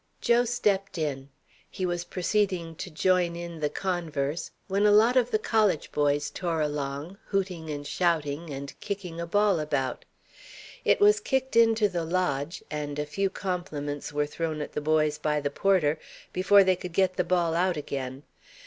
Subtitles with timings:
[0.19, 1.29] Joe stepped in.
[1.69, 6.31] He was proceeding to join in the converse, when a lot of the college boys
[6.31, 10.05] tore along, hooting and shouting, and kicking a ball about.
[10.83, 15.19] It was kicked into the lodge, and a few compliments were thrown at the boys
[15.19, 15.99] by the porter,
[16.33, 18.23] before they could get the ball out again.